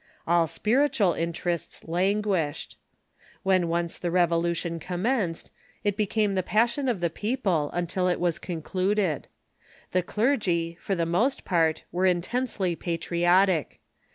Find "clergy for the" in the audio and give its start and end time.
10.01-11.05